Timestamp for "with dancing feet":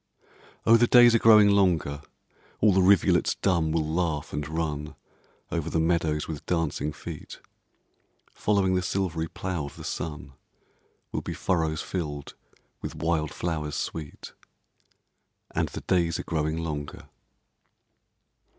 6.27-7.39